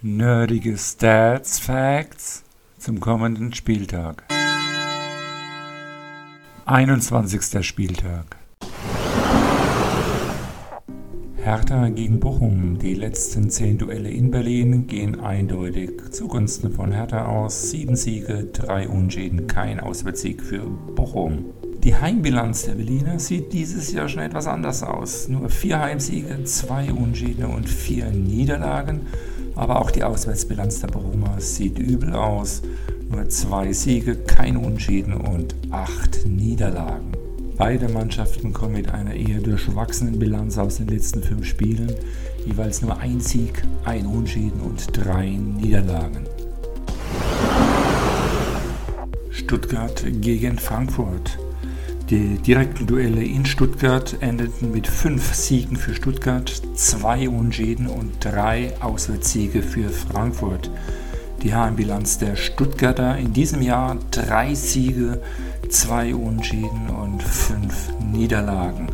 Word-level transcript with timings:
Nerdige 0.00 0.78
Stats 0.78 1.58
Facts 1.58 2.44
zum 2.78 3.00
kommenden 3.00 3.52
Spieltag. 3.52 4.22
21. 6.66 7.66
Spieltag. 7.66 8.36
Hertha 11.34 11.88
gegen 11.88 12.20
Bochum. 12.20 12.78
Die 12.78 12.94
letzten 12.94 13.50
10 13.50 13.78
Duelle 13.78 14.10
in 14.10 14.30
Berlin 14.30 14.86
gehen 14.86 15.18
eindeutig 15.18 15.90
zugunsten 16.12 16.70
von 16.70 16.92
Hertha 16.92 17.26
aus. 17.26 17.72
7 17.72 17.96
Siege, 17.96 18.44
3 18.52 18.88
Unschäden, 18.88 19.48
kein 19.48 19.80
Auswärtssieg 19.80 20.44
für 20.44 20.64
Bochum. 20.94 21.46
Die 21.82 21.96
Heimbilanz 21.96 22.66
der 22.66 22.74
Berliner 22.74 23.18
sieht 23.18 23.52
dieses 23.52 23.90
Jahr 23.90 24.08
schon 24.08 24.22
etwas 24.22 24.46
anders 24.46 24.84
aus. 24.84 25.28
Nur 25.28 25.50
4 25.50 25.80
Heimsiege, 25.80 26.44
2 26.44 26.92
Unschäden 26.92 27.46
und 27.46 27.68
4 27.68 28.12
Niederlagen. 28.12 29.00
Aber 29.58 29.80
auch 29.80 29.90
die 29.90 30.04
Auswärtsbilanz 30.04 30.80
der 30.80 30.86
Bochumer 30.86 31.40
sieht 31.40 31.80
übel 31.80 32.14
aus. 32.14 32.62
Nur 33.10 33.28
zwei 33.28 33.72
Siege, 33.72 34.14
kein 34.14 34.56
Unschäden 34.56 35.14
und 35.14 35.56
acht 35.70 36.24
Niederlagen. 36.24 37.10
Beide 37.56 37.88
Mannschaften 37.88 38.52
kommen 38.52 38.74
mit 38.74 38.94
einer 38.94 39.14
eher 39.14 39.40
durchwachsenen 39.40 40.16
Bilanz 40.16 40.58
aus 40.58 40.76
den 40.76 40.86
letzten 40.86 41.24
fünf 41.24 41.44
Spielen. 41.44 41.92
Jeweils 42.46 42.82
nur 42.82 42.98
ein 42.98 43.18
Sieg, 43.18 43.64
ein 43.84 44.06
Unschäden 44.06 44.60
und 44.60 44.96
drei 44.96 45.30
Niederlagen. 45.30 46.24
Stuttgart 49.30 50.04
gegen 50.20 50.56
Frankfurt. 50.56 51.36
Die 52.10 52.38
direkten 52.38 52.86
Duelle 52.86 53.22
in 53.22 53.44
Stuttgart 53.44 54.16
endeten 54.20 54.72
mit 54.72 54.86
fünf 54.86 55.34
Siegen 55.34 55.76
für 55.76 55.94
Stuttgart, 55.94 56.50
zwei 56.74 57.28
Unschäden 57.28 57.86
und 57.86 58.24
drei 58.24 58.72
Auswärtssiege 58.80 59.62
für 59.62 59.90
Frankfurt. 59.90 60.70
Die 61.42 61.54
Heimbilanz 61.54 62.16
der 62.16 62.36
Stuttgarter 62.36 63.18
in 63.18 63.34
diesem 63.34 63.60
Jahr 63.60 63.98
drei 64.10 64.54
Siege, 64.54 65.20
zwei 65.68 66.14
Unschäden 66.14 66.88
und 66.88 67.22
fünf 67.22 67.90
Niederlagen. 68.10 68.88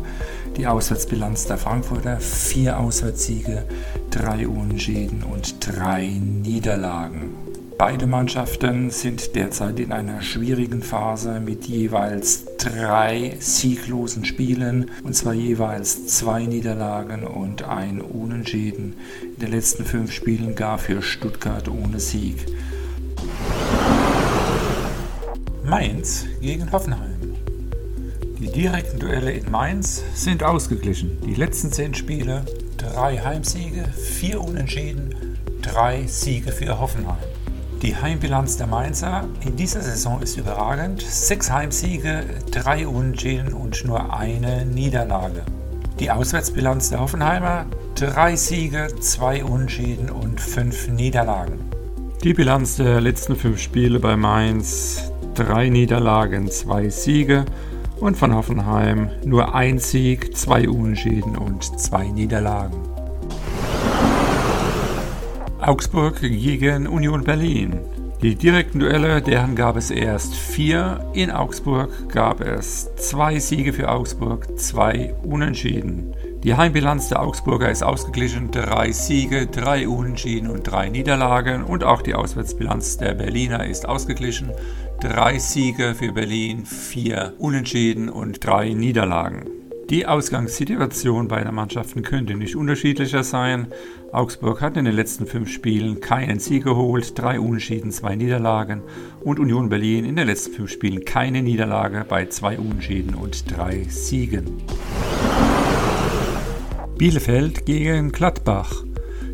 Die 0.57 0.67
Auswärtsbilanz 0.67 1.45
der 1.45 1.57
Frankfurter 1.57 2.19
vier 2.19 2.77
Auswärtssiege, 2.77 3.63
drei 4.11 4.45
Unschäden 4.45 5.23
und 5.23 5.55
drei 5.65 6.19
Niederlagen. 6.19 7.29
Beide 7.77 8.07
Mannschaften 8.07 8.89
sind 8.89 9.35
derzeit 9.35 9.79
in 9.79 9.91
einer 9.91 10.21
schwierigen 10.21 10.81
Phase 10.81 11.41
mit 11.41 11.65
jeweils 11.65 12.45
drei 12.65 13.37
sieglosen 13.39 14.25
Spielen 14.25 14.89
und 15.03 15.15
zwar 15.15 15.33
jeweils 15.33 16.07
zwei 16.07 16.45
Niederlagen 16.45 17.23
und 17.23 17.63
ein 17.63 18.01
Unentschieden. 18.01 18.95
In 19.21 19.39
den 19.39 19.51
letzten 19.51 19.85
fünf 19.85 20.11
Spielen 20.11 20.55
gar 20.55 20.79
für 20.79 21.01
Stuttgart 21.01 21.69
ohne 21.69 21.99
Sieg. 21.99 22.45
Mainz 25.63 26.25
gegen 26.41 26.71
Hoffenheim. 26.71 27.35
Die 28.39 28.51
direkten 28.51 28.99
Duelle 28.99 29.31
in 29.31 29.51
Mainz 29.51 30.03
sind 30.15 30.43
ausgeglichen. 30.43 31.19
Die 31.25 31.35
letzten 31.35 31.71
zehn 31.71 31.93
Spiele 31.93 32.45
drei 32.77 33.17
Heimsiege, 33.17 33.85
vier 33.95 34.41
Unentschieden, 34.41 35.37
drei 35.61 36.05
Siege 36.07 36.51
für 36.51 36.79
Hoffenheim. 36.79 37.17
Die 37.81 37.95
Heimbilanz 37.95 38.57
der 38.57 38.67
Mainzer 38.67 39.25
in 39.45 39.55
dieser 39.55 39.81
Saison 39.81 40.21
ist 40.21 40.37
überragend. 40.37 41.01
Sechs 41.01 41.51
Heimsiege, 41.51 42.23
drei 42.49 42.87
Unentschieden 42.87 43.53
und 43.53 43.85
nur 43.85 44.17
eine 44.17 44.65
Niederlage. 44.65 45.43
Die 45.99 46.09
Auswärtsbilanz 46.09 46.89
der 46.89 47.01
Hoffenheimer, 47.01 47.65
drei 47.95 48.35
Siege, 48.35 48.87
zwei 49.01 49.43
Unentschieden 49.43 50.09
und 50.09 50.39
fünf 50.39 50.87
Niederlagen. 50.87 51.59
Die 52.23 52.33
Bilanz 52.33 52.77
der 52.77 53.01
letzten 53.01 53.35
fünf 53.35 53.59
Spiele 53.59 53.99
bei 53.99 54.15
Mainz, 54.15 55.11
drei 55.35 55.69
Niederlagen, 55.69 56.49
zwei 56.49 56.89
Siege 56.89 57.45
und 57.99 58.17
von 58.17 58.33
Hoffenheim 58.33 59.09
nur 59.25 59.53
ein 59.53 59.79
Sieg, 59.79 60.35
zwei 60.35 60.67
Unentschieden 60.67 61.37
und 61.37 61.79
zwei 61.79 62.07
Niederlagen. 62.07 62.94
Augsburg 65.67 66.21
gegen 66.21 66.85
Union 66.85 67.23
Berlin. 67.23 67.79
Die 68.21 68.35
direkten 68.35 68.79
Duelle, 68.79 69.19
deren 69.19 69.55
gab 69.55 69.77
es 69.77 69.89
erst 69.89 70.35
vier. 70.35 71.09
In 71.13 71.31
Augsburg 71.31 71.89
gab 72.09 72.39
es 72.39 72.95
zwei 72.97 73.39
Siege 73.39 73.73
für 73.73 73.89
Augsburg, 73.89 74.59
zwei 74.59 75.15
Unentschieden. 75.23 76.13
Die 76.43 76.53
Heimbilanz 76.53 77.09
der 77.09 77.23
Augsburger 77.23 77.71
ist 77.71 77.81
ausgeglichen, 77.81 78.51
drei 78.51 78.91
Siege, 78.91 79.47
drei 79.47 79.87
Unentschieden 79.87 80.51
und 80.51 80.61
drei 80.61 80.89
Niederlagen. 80.89 81.63
Und 81.63 81.83
auch 81.83 82.03
die 82.03 82.13
Auswärtsbilanz 82.13 82.97
der 82.97 83.15
Berliner 83.15 83.65
ist 83.65 83.89
ausgeglichen, 83.89 84.51
drei 85.01 85.39
Siege 85.39 85.95
für 85.95 86.11
Berlin, 86.11 86.67
vier 86.67 87.33
Unentschieden 87.39 88.09
und 88.09 88.45
drei 88.45 88.69
Niederlagen. 88.69 89.64
Die 89.91 90.07
Ausgangssituation 90.07 91.27
beider 91.27 91.51
Mannschaften 91.51 92.01
könnte 92.01 92.35
nicht 92.35 92.55
unterschiedlicher 92.55 93.23
sein. 93.23 93.67
Augsburg 94.11 94.59
hat 94.59 94.77
in 94.77 94.85
den 94.85 94.95
letzten 94.95 95.27
fünf 95.27 95.51
Spielen 95.51 96.01
keinen 96.01 96.39
Sieg 96.39 96.63
geholt, 96.63 97.17
drei 97.19 97.39
Unentschieden, 97.39 97.91
zwei 97.91 98.15
Niederlagen 98.15 98.81
und 99.21 99.39
Union 99.39 99.69
Berlin 99.69 100.03
in 100.05 100.15
den 100.15 100.25
letzten 100.25 100.53
fünf 100.53 100.71
Spielen 100.71 101.05
keine 101.05 101.43
Niederlage 101.43 102.03
bei 102.09 102.25
zwei 102.25 102.57
Unentschieden 102.57 103.13
und 103.13 103.55
drei 103.55 103.83
Siegen. 103.83 104.45
Bielefeld 106.97 107.67
gegen 107.67 108.11
Gladbach. 108.11 108.83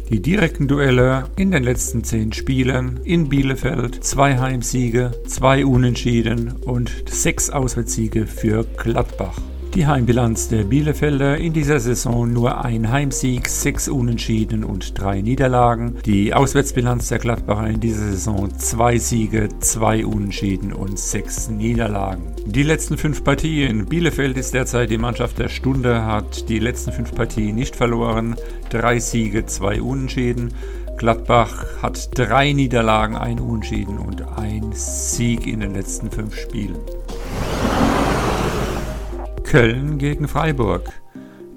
Die 0.10 0.22
direkten 0.22 0.68
Duelle 0.68 1.30
in 1.38 1.52
den 1.52 1.64
letzten 1.64 2.04
zehn 2.04 2.34
Spielen 2.34 3.00
in 3.06 3.30
Bielefeld 3.30 4.04
zwei 4.04 4.38
Heimsiege, 4.38 5.12
zwei 5.28 5.66
Unentschieden 5.66 6.58
und 6.66 6.92
sechs 7.08 7.50
Auswärtssiege 7.50 8.28
für 8.28 8.66
Gladbach. 8.66 9.40
Die 9.74 9.88
Heimbilanz 9.88 10.50
der 10.50 10.66
Bielefelder 10.66 11.38
in 11.38 11.54
dieser 11.54 11.80
Saison 11.80 12.34
nur 12.34 12.66
ein 12.66 12.92
Heimsieg, 12.92 13.48
sechs 13.48 13.88
Unentschieden 13.88 14.66
und 14.66 15.00
drei 15.00 15.22
Niederlagen. 15.22 15.96
Die 16.06 16.34
Auswärtsbilanz 16.34 17.08
der 17.08 17.20
Gladbacher 17.20 17.68
in 17.68 17.80
dieser 17.80 18.12
Saison 18.12 18.54
zwei 18.60 18.98
Siege, 18.98 19.48
zwei 19.60 20.06
Unentschieden 20.06 20.74
und 20.74 21.00
sechs 21.00 21.50
Niederlagen. 21.50 22.34
Die 22.46 22.64
letzten 22.64 22.98
fünf 22.98 23.24
Partien. 23.24 23.86
Bielefeld 23.86 24.36
ist 24.38 24.54
derzeit 24.54 24.90
die 24.90 24.98
Mannschaft 24.98 25.40
der 25.40 25.48
Stunde, 25.48 26.06
hat 26.06 26.50
die 26.50 26.60
letzten 26.60 26.92
fünf 26.92 27.16
Partien 27.16 27.56
nicht 27.56 27.78
verloren. 27.78 28.36
Drei 28.70 29.00
Siege, 29.00 29.46
zwei 29.46 29.82
Unentschieden. 29.82 30.54
Gladbach 30.98 31.66
hat 31.82 32.10
drei 32.14 32.52
Niederlagen, 32.52 33.16
ein 33.16 33.40
Unentschieden 33.40 34.00
und 34.00 34.38
ein 34.38 34.74
Sieg 34.74 35.48
in 35.48 35.62
den 35.62 35.74
letzten 35.76 36.12
fünf 36.12 36.36
Spielen. 36.36 36.76
Köln 39.52 39.98
gegen 39.98 40.30
Freiburg. 40.30 40.94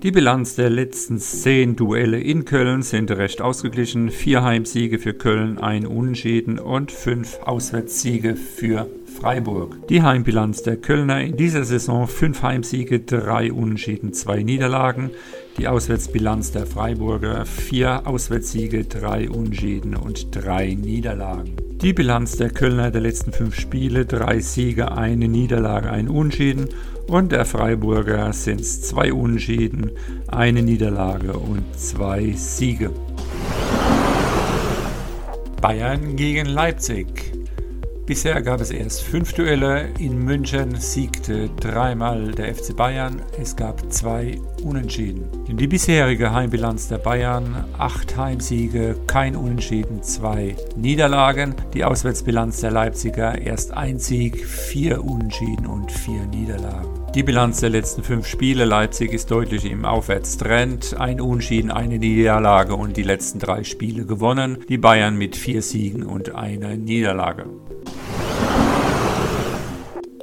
Die 0.02 0.10
Bilanz 0.10 0.56
der 0.56 0.68
letzten 0.68 1.20
zehn 1.20 1.76
Duelle 1.76 2.18
in 2.18 2.44
Köln 2.44 2.82
sind 2.82 3.08
recht 3.12 3.40
ausgeglichen. 3.40 4.10
Vier 4.10 4.42
Heimsiege 4.42 4.98
für 4.98 5.14
Köln, 5.14 5.58
ein 5.58 5.86
Unentschieden 5.86 6.58
und 6.58 6.90
fünf 6.90 7.38
Auswärtssiege 7.44 8.34
für 8.34 8.88
Freiburg. 9.20 9.86
Die 9.86 10.02
Heimbilanz 10.02 10.64
der 10.64 10.76
Kölner 10.78 11.22
in 11.22 11.36
dieser 11.36 11.62
Saison 11.62 12.08
fünf 12.08 12.42
Heimsiege, 12.42 12.98
drei 12.98 13.52
Unentschieden, 13.52 14.12
zwei 14.12 14.42
Niederlagen. 14.42 15.10
Die 15.58 15.68
Auswärtsbilanz 15.68 16.50
der 16.50 16.66
Freiburger 16.66 17.46
vier 17.46 18.08
Auswärtssiege, 18.08 18.86
drei 18.86 19.30
Unentschieden 19.30 19.94
und 19.94 20.34
drei 20.34 20.74
Niederlagen. 20.74 21.63
Die 21.84 21.92
Bilanz 21.92 22.38
der 22.38 22.48
Kölner 22.48 22.90
der 22.90 23.02
letzten 23.02 23.30
fünf 23.30 23.60
Spiele 23.60 24.06
drei 24.06 24.40
Siege, 24.40 24.92
eine 24.92 25.28
Niederlage, 25.28 25.90
ein 25.90 26.08
Unentschieden 26.08 26.70
und 27.08 27.30
der 27.30 27.44
Freiburger 27.44 28.32
sind 28.32 28.62
es 28.62 28.80
zwei 28.80 29.12
Unentschieden, 29.12 29.90
eine 30.26 30.62
Niederlage 30.62 31.34
und 31.34 31.62
zwei 31.78 32.32
Siege. 32.32 32.90
Bayern 35.60 36.16
gegen 36.16 36.46
Leipzig. 36.46 37.33
Bisher 38.06 38.42
gab 38.42 38.60
es 38.60 38.70
erst 38.70 39.02
fünf 39.02 39.32
Duelle. 39.32 39.88
In 39.98 40.18
München 40.18 40.76
siegte 40.76 41.48
dreimal 41.58 42.32
der 42.32 42.54
FC 42.54 42.76
Bayern. 42.76 43.22
Es 43.40 43.56
gab 43.56 43.90
zwei 43.90 44.38
Unentschieden. 44.62 45.24
Die 45.48 45.66
bisherige 45.66 46.30
Heimbilanz 46.30 46.88
der 46.88 46.98
Bayern 46.98 47.64
acht 47.78 48.14
Heimsiege, 48.14 48.96
kein 49.06 49.34
Unentschieden, 49.34 50.02
zwei 50.02 50.54
Niederlagen. 50.76 51.54
Die 51.72 51.82
Auswärtsbilanz 51.82 52.60
der 52.60 52.72
Leipziger 52.72 53.40
erst 53.40 53.72
ein 53.72 53.98
Sieg, 53.98 54.44
vier 54.44 55.02
Unentschieden 55.02 55.66
und 55.66 55.90
vier 55.90 56.26
Niederlagen. 56.26 56.90
Die 57.14 57.22
Bilanz 57.22 57.60
der 57.60 57.70
letzten 57.70 58.02
fünf 58.02 58.26
Spiele 58.26 58.66
Leipzig 58.66 59.14
ist 59.14 59.30
deutlich 59.30 59.64
im 59.64 59.86
Aufwärtstrend. 59.86 60.94
Ein 60.98 61.22
Unentschieden, 61.22 61.70
eine 61.70 61.98
Niederlage 61.98 62.74
und 62.74 62.98
die 62.98 63.02
letzten 63.02 63.38
drei 63.38 63.64
Spiele 63.64 64.04
gewonnen. 64.04 64.58
Die 64.68 64.78
Bayern 64.78 65.16
mit 65.16 65.36
vier 65.36 65.62
Siegen 65.62 66.02
und 66.02 66.34
einer 66.34 66.76
Niederlage. 66.76 67.46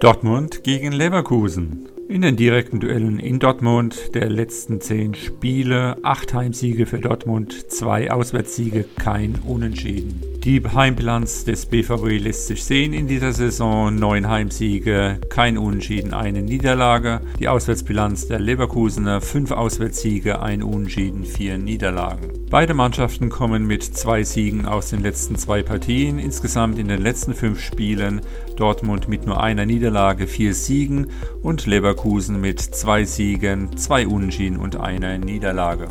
Dortmund 0.02 0.64
gegen 0.64 0.94
Leverkusen. 0.94 1.88
In 2.10 2.24
den 2.24 2.36
direkten 2.36 2.80
Duellen 2.80 3.20
in 3.20 3.38
Dortmund 3.38 4.16
der 4.16 4.32
letzten 4.32 4.82
zehn 4.82 5.14
Spiele 5.14 5.96
acht 6.02 6.34
Heimsiege 6.34 6.88
für 6.88 6.98
Dortmund, 6.98 7.72
zwei 7.72 8.10
Auswärtssiege, 8.10 8.86
kein 8.98 9.36
Unentschieden. 9.46 10.31
Die 10.44 10.60
Heimbilanz 10.60 11.44
des 11.44 11.68
BVB 11.68 12.20
lässt 12.20 12.48
sich 12.48 12.64
sehen 12.64 12.94
in 12.94 13.08
dieser 13.08 13.32
Saison. 13.32 13.94
Neun 13.94 14.28
Heimsiege, 14.28 15.20
kein 15.30 15.56
Unentschieden, 15.56 16.16
eine 16.16 16.42
Niederlage. 16.42 17.22
Die 17.40 17.48
Auswärtsbilanz 17.48 18.28
der 18.28 18.40
Leverkusener, 18.40 19.22
fünf 19.22 19.52
Auswärtssiege, 19.52 20.42
ein 20.42 20.64
Unentschieden, 20.64 21.26
vier 21.26 21.60
Niederlagen. 21.60 22.28
Beide 22.50 22.74
Mannschaften 22.74 23.30
kommen 23.30 23.68
mit 23.68 23.84
zwei 23.84 24.24
Siegen 24.24 24.66
aus 24.66 24.90
den 24.90 25.04
letzten 25.04 25.36
zwei 25.36 25.62
Partien. 25.62 26.18
Insgesamt 26.18 26.80
in 26.80 26.88
den 26.88 27.04
letzten 27.04 27.36
fünf 27.36 27.62
Spielen 27.62 28.22
Dortmund 28.56 29.08
mit 29.08 29.28
nur 29.28 29.44
einer 29.44 29.68
Niederlage, 29.68 30.26
vier 30.26 30.56
Siegen 30.56 31.12
und 31.44 31.68
Leverkusen 31.68 32.42
mit 32.42 32.60
zwei 32.60 33.06
Siegen, 33.06 33.78
zwei 33.78 34.08
Unentschieden 34.08 34.58
und 34.58 34.76
einer 34.76 35.20
Niederlage. 35.20 35.90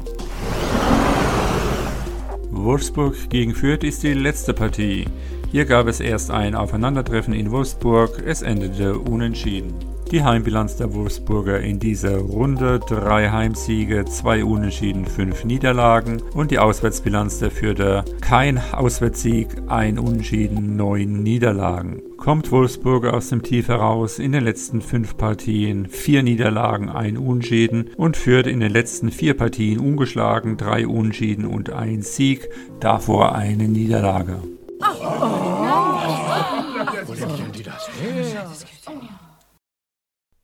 Wolfsburg 2.64 3.30
gegen 3.30 3.54
Fürth 3.54 3.84
ist 3.84 4.02
die 4.02 4.12
letzte 4.12 4.54
Partie. 4.54 5.06
Hier 5.50 5.64
gab 5.64 5.86
es 5.86 6.00
erst 6.00 6.30
ein 6.30 6.54
Aufeinandertreffen 6.54 7.34
in 7.34 7.50
Wolfsburg, 7.50 8.22
es 8.24 8.42
endete 8.42 8.98
unentschieden. 8.98 9.89
Die 10.10 10.24
Heimbilanz 10.24 10.74
der 10.74 10.92
Wolfsburger 10.92 11.60
in 11.60 11.78
dieser 11.78 12.18
Runde: 12.18 12.80
drei 12.80 13.30
Heimsiege, 13.30 14.04
zwei 14.06 14.44
Unentschieden, 14.44 15.06
fünf 15.06 15.44
Niederlagen. 15.44 16.20
Und 16.34 16.50
die 16.50 16.58
Auswärtsbilanz 16.58 17.38
der 17.38 17.52
Fürther. 17.52 18.04
Kein 18.20 18.60
Auswärtssieg, 18.72 19.46
ein 19.68 20.00
Unentschieden, 20.00 20.74
neun 20.74 21.22
Niederlagen. 21.22 22.02
Kommt 22.16 22.50
Wolfsburger 22.50 23.14
aus 23.14 23.28
dem 23.28 23.44
Tief 23.44 23.68
heraus. 23.68 24.18
In 24.18 24.32
den 24.32 24.42
letzten 24.42 24.80
fünf 24.80 25.16
Partien 25.16 25.86
vier 25.86 26.24
Niederlagen, 26.24 26.88
ein 26.88 27.16
Unentschieden. 27.16 27.90
Und 27.96 28.16
führt 28.16 28.48
in 28.48 28.58
den 28.58 28.72
letzten 28.72 29.12
vier 29.12 29.34
Partien 29.34 29.78
ungeschlagen, 29.78 30.56
drei 30.56 30.88
Unentschieden 30.88 31.46
und 31.46 31.70
ein 31.70 32.02
Sieg, 32.02 32.48
davor 32.80 33.36
eine 33.36 33.68
Niederlage. 33.68 34.38
Oh, 34.80 35.49